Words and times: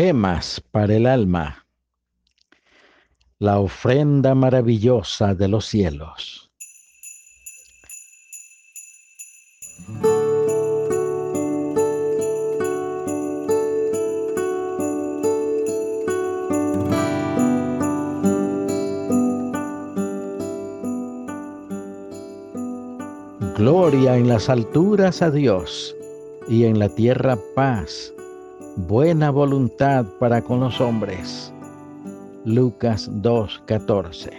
Gemas 0.00 0.62
para 0.70 0.94
el 0.94 1.06
alma. 1.06 1.66
La 3.40 3.58
ofrenda 3.58 4.32
maravillosa 4.36 5.34
de 5.34 5.48
los 5.48 5.66
cielos. 5.66 6.52
Gloria 23.56 24.16
en 24.16 24.28
las 24.28 24.48
alturas 24.48 25.22
a 25.22 25.32
Dios 25.32 25.96
y 26.48 26.66
en 26.66 26.78
la 26.78 26.88
tierra 26.88 27.36
paz, 27.56 28.14
buena 28.86 29.30
voluntad 29.30 30.06
para 30.20 30.40
con 30.40 30.60
los 30.60 30.80
hombres. 30.80 31.52
Lucas 32.44 33.10
2:14 33.10 34.30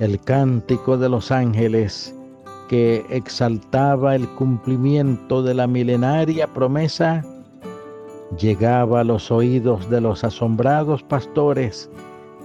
El 0.00 0.20
cántico 0.20 0.98
de 0.98 1.08
los 1.08 1.30
ángeles 1.30 2.12
que 2.68 3.06
exaltaba 3.08 4.16
el 4.16 4.26
cumplimiento 4.30 5.44
de 5.44 5.54
la 5.54 5.68
milenaria 5.68 6.48
promesa 6.48 7.24
llegaba 8.36 9.00
a 9.00 9.04
los 9.04 9.30
oídos 9.30 9.88
de 9.88 10.00
los 10.00 10.24
asombrados 10.24 11.04
pastores 11.04 11.88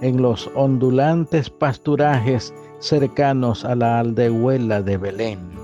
en 0.02 0.22
los 0.22 0.48
ondulantes 0.54 1.50
pasturajes 1.50 2.54
cercanos 2.78 3.64
a 3.64 3.74
la 3.74 3.98
aldehuela 3.98 4.82
de 4.82 4.96
Belén. 4.96 5.61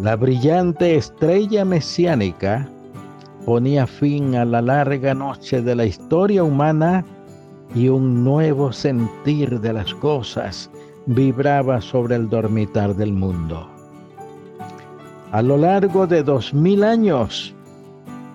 La 0.00 0.16
brillante 0.16 0.96
estrella 0.96 1.62
mesiánica 1.62 2.66
ponía 3.44 3.86
fin 3.86 4.34
a 4.34 4.46
la 4.46 4.62
larga 4.62 5.12
noche 5.12 5.60
de 5.60 5.76
la 5.76 5.84
historia 5.84 6.42
humana 6.42 7.04
y 7.74 7.90
un 7.90 8.24
nuevo 8.24 8.72
sentir 8.72 9.60
de 9.60 9.74
las 9.74 9.92
cosas 9.92 10.70
vibraba 11.04 11.82
sobre 11.82 12.16
el 12.16 12.30
dormitar 12.30 12.96
del 12.96 13.12
mundo. 13.12 13.68
A 15.32 15.42
lo 15.42 15.58
largo 15.58 16.06
de 16.06 16.22
dos 16.22 16.54
mil 16.54 16.82
años, 16.82 17.54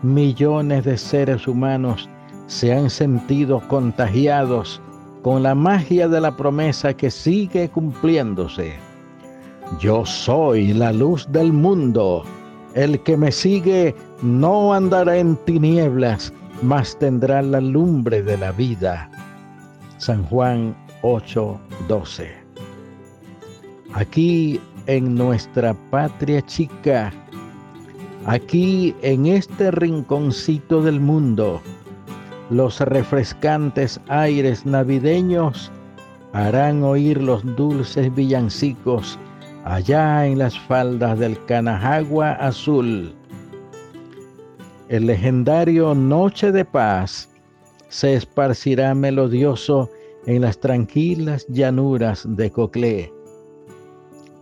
millones 0.03 0.85
de 0.85 0.99
seres 0.99 1.47
humanos 1.47 2.07
se 2.45 2.73
han 2.73 2.91
sentido 2.91 3.59
contagiados 3.67 4.79
con 5.23 5.41
la 5.41 5.55
magia 5.55 6.07
de 6.07 6.21
la 6.21 6.37
promesa 6.37 6.93
que 6.93 7.09
sigue 7.09 7.69
cumpliéndose. 7.69 8.84
Yo 9.79 10.05
soy 10.05 10.73
la 10.73 10.93
luz 10.93 11.27
del 11.31 11.51
mundo. 11.51 12.23
El 12.75 12.99
que 13.01 13.17
me 13.17 13.31
sigue 13.31 13.95
no 14.21 14.73
andará 14.73 15.17
en 15.17 15.35
tinieblas, 15.37 16.31
mas 16.61 16.97
tendrá 16.99 17.41
la 17.41 17.59
lumbre 17.59 18.21
de 18.21 18.37
la 18.37 18.51
vida. 18.51 19.09
San 19.97 20.23
Juan 20.25 20.75
8:12. 21.01 22.29
Aquí 23.93 24.59
en 24.87 25.15
nuestra 25.15 25.73
patria 25.89 26.41
chica, 26.43 27.11
aquí 28.25 28.95
en 29.01 29.25
este 29.25 29.71
rinconcito 29.71 30.83
del 30.83 30.99
mundo, 30.99 31.59
los 32.49 32.79
refrescantes 32.81 33.99
aires 34.09 34.65
navideños 34.65 35.71
harán 36.33 36.83
oír 36.83 37.21
los 37.21 37.43
dulces 37.55 38.13
villancicos 38.13 39.17
allá 39.65 40.25
en 40.25 40.39
las 40.39 40.57
faldas 40.57 41.19
del 41.19 41.43
Canajagua 41.45 42.31
azul. 42.33 43.13
El 44.87 45.07
legendario 45.07 45.93
Noche 45.93 46.51
de 46.51 46.63
Paz 46.63 47.29
se 47.89 48.13
esparcirá 48.13 48.95
melodioso 48.95 49.89
en 50.27 50.41
las 50.41 50.59
tranquilas 50.59 51.45
llanuras 51.49 52.25
de 52.27 52.51
Coclé. 52.51 53.11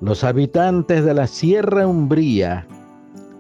Los 0.02 0.24
habitantes 0.24 1.04
de 1.06 1.14
la 1.14 1.28
Sierra 1.28 1.88
Umbría 1.88 2.68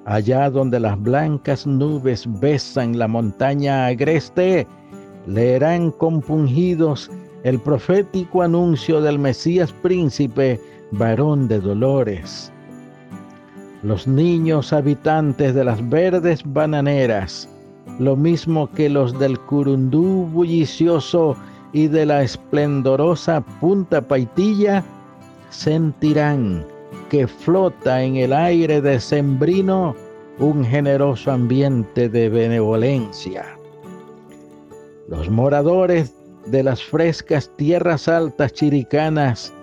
allá 0.06 0.50
donde 0.50 0.80
las 0.80 1.02
blancas 1.02 1.66
nubes 1.66 2.26
besan 2.40 2.98
la 2.98 3.08
montaña 3.08 3.88
agreste, 3.88 4.68
leerán 5.28 5.92
compungidos 5.92 7.10
el 7.44 7.60
profético 7.60 8.42
anuncio 8.42 9.02
del 9.02 9.20
Mesías 9.20 9.74
príncipe, 9.82 10.60
varón 10.92 11.48
de 11.48 11.60
dolores. 11.60 12.52
Los 13.84 14.08
niños 14.08 14.72
habitantes 14.72 15.54
de 15.54 15.66
las 15.66 15.90
verdes 15.90 16.42
bananeras, 16.46 17.50
lo 18.00 18.16
mismo 18.16 18.72
que 18.72 18.90
los 18.90 19.20
del 19.20 19.38
curundú 19.40 20.26
bullicioso 20.32 21.36
y 21.74 21.88
de 21.88 22.06
la 22.06 22.24
esplendorosa 22.24 23.42
punta 23.60 24.02
paitilla, 24.02 24.84
sentirán 25.50 26.66
que 27.10 27.28
flota 27.28 28.02
en 28.02 28.16
el 28.16 28.32
aire 28.32 28.82
decembrino 28.82 29.96
un 30.40 30.64
generoso 30.64 31.32
ambiente 31.32 32.08
de 32.08 32.30
benevolencia. 32.30 33.46
Los 35.10 35.30
moradores 35.30 36.16
de 36.48 36.64
las 36.64 36.84
frescas 36.84 37.50
tierras 37.58 38.08
altas 38.08 38.54
chiricanas 38.54 39.54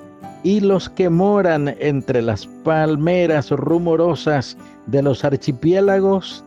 y 0.42 0.60
los 0.60 0.88
que 0.88 1.08
moran 1.08 1.74
entre 1.78 2.22
las 2.22 2.46
palmeras 2.64 3.50
rumorosas 3.50 4.56
de 4.86 5.02
los 5.02 5.24
archipiélagos 5.24 6.44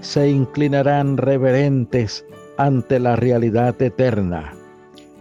se 0.00 0.30
inclinarán 0.30 1.16
reverentes 1.16 2.24
ante 2.58 2.98
la 2.98 3.16
realidad 3.16 3.80
eterna. 3.80 4.52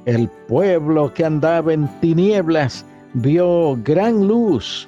El 0.05 0.29
pueblo 0.47 1.13
que 1.13 1.25
andaba 1.25 1.73
en 1.73 1.87
tinieblas 1.99 2.85
vio 3.13 3.77
gran 3.83 4.27
luz 4.27 4.87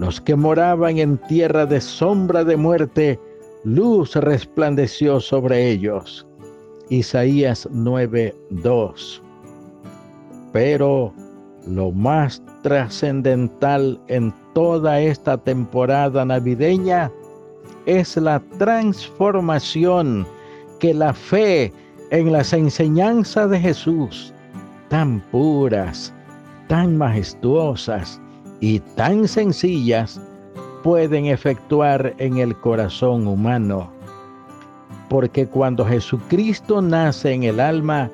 los 0.00 0.18
que 0.18 0.34
moraban 0.34 0.96
en 0.96 1.18
tierra 1.18 1.66
de 1.66 1.78
sombra 1.78 2.42
de 2.42 2.56
muerte, 2.56 3.20
luz 3.64 4.16
resplandeció 4.16 5.20
sobre 5.20 5.70
ellos. 5.70 6.26
Isaías 6.90 7.68
9:2. 7.72 9.22
Pero 10.52 11.12
lo 11.66 11.92
más 11.92 12.42
trascendental 12.62 13.98
en 14.08 14.34
toda 14.54 15.00
esta 15.00 15.38
temporada 15.38 16.24
navideña 16.24 17.10
es 17.86 18.16
la 18.16 18.40
transformación 18.58 20.26
que 20.78 20.92
la 20.92 21.14
fe 21.14 21.72
en 22.10 22.32
las 22.32 22.52
enseñanzas 22.52 23.50
de 23.50 23.60
Jesús, 23.60 24.34
tan 24.88 25.20
puras, 25.30 26.12
tan 26.68 26.96
majestuosas, 26.98 28.20
y 28.60 28.80
tan 28.80 29.26
sencillas 29.26 30.20
pueden 30.82 31.26
efectuar 31.26 32.14
en 32.18 32.38
el 32.38 32.54
corazón 32.60 33.26
humano. 33.26 33.90
Porque 35.10 35.46
cuando 35.46 35.84
Jesucristo 35.84 36.80
nace 36.80 37.32
en 37.32 37.42
el 37.42 37.60
alma, 37.60 38.10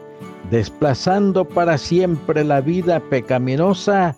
desplazando 0.50 1.44
para 1.44 1.78
siempre 1.78 2.42
la 2.42 2.60
vida 2.60 2.98
pecaminosa, 2.98 4.16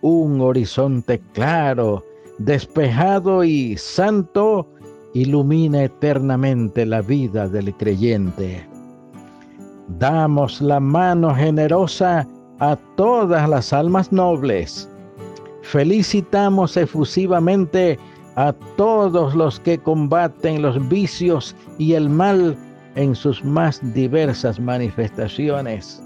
un 0.00 0.40
horizonte 0.40 1.20
claro, 1.32 2.04
despejado 2.38 3.44
y 3.44 3.76
santo 3.76 4.66
ilumina 5.14 5.84
eternamente 5.84 6.84
la 6.84 7.02
vida 7.02 7.48
del 7.48 7.72
creyente. 7.76 8.66
Damos 10.00 10.60
la 10.60 10.80
mano 10.80 11.32
generosa 11.32 12.26
a 12.58 12.74
todas 12.96 13.48
las 13.48 13.72
almas 13.72 14.10
nobles 14.10 14.88
Felicitamos 15.68 16.78
efusivamente 16.78 17.98
a 18.38 18.52
todos 18.76 19.34
los 19.34 19.58
que 19.58 19.78
combaten 19.78 20.62
los 20.62 20.88
vicios 20.88 21.56
y 21.76 21.94
el 21.94 22.08
mal 22.08 22.56
en 22.94 23.16
sus 23.16 23.44
más 23.44 23.80
diversas 23.94 24.60
manifestaciones. 24.60 26.00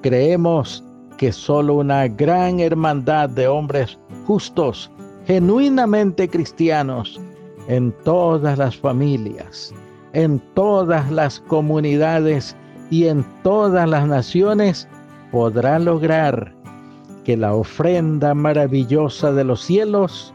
Creemos 0.00 0.84
que 1.16 1.32
solo 1.32 1.74
una 1.74 2.06
gran 2.06 2.60
hermandad 2.60 3.28
de 3.30 3.48
hombres 3.48 3.98
justos, 4.28 4.88
genuinamente 5.26 6.28
cristianos, 6.28 7.20
en 7.66 7.90
todas 8.04 8.56
las 8.56 8.76
familias, 8.76 9.74
en 10.12 10.40
todas 10.54 11.10
las 11.10 11.40
comunidades 11.40 12.54
y 12.90 13.08
en 13.08 13.26
todas 13.42 13.88
las 13.88 14.06
naciones 14.06 14.86
podrá 15.32 15.80
lograr 15.80 16.54
que 17.24 17.36
la 17.36 17.54
ofrenda 17.54 18.34
maravillosa 18.34 19.32
de 19.32 19.42
los 19.42 19.62
cielos 19.62 20.32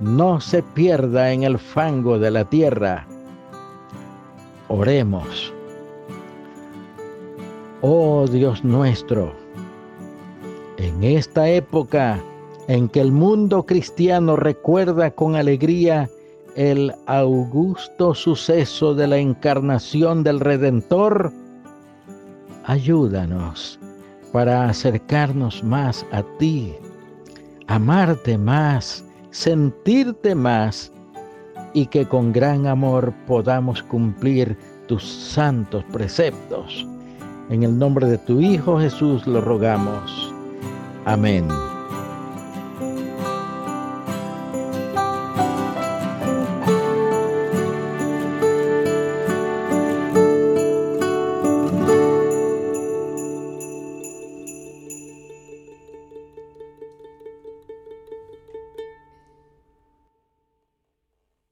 no 0.00 0.40
se 0.40 0.62
pierda 0.62 1.32
en 1.32 1.42
el 1.42 1.58
fango 1.58 2.18
de 2.18 2.30
la 2.30 2.44
tierra. 2.44 3.06
Oremos. 4.68 5.52
Oh 7.80 8.26
Dios 8.26 8.64
nuestro, 8.64 9.32
en 10.78 11.04
esta 11.04 11.48
época 11.48 12.18
en 12.66 12.88
que 12.88 13.00
el 13.00 13.12
mundo 13.12 13.64
cristiano 13.64 14.36
recuerda 14.36 15.10
con 15.10 15.36
alegría 15.36 16.08
el 16.56 16.94
augusto 17.06 18.14
suceso 18.14 18.94
de 18.94 19.06
la 19.06 19.18
encarnación 19.18 20.22
del 20.22 20.40
Redentor, 20.40 21.32
ayúdanos 22.64 23.78
para 24.32 24.68
acercarnos 24.68 25.62
más 25.62 26.06
a 26.12 26.22
ti, 26.38 26.74
amarte 27.66 28.38
más, 28.38 29.04
sentirte 29.34 30.32
más 30.32 30.92
y 31.72 31.86
que 31.86 32.06
con 32.06 32.32
gran 32.32 32.68
amor 32.68 33.12
podamos 33.26 33.82
cumplir 33.82 34.56
tus 34.86 35.02
santos 35.02 35.84
preceptos. 35.92 36.86
En 37.50 37.64
el 37.64 37.76
nombre 37.76 38.06
de 38.06 38.18
tu 38.18 38.40
Hijo 38.40 38.78
Jesús 38.78 39.26
lo 39.26 39.40
rogamos. 39.40 40.32
Amén. 41.04 41.48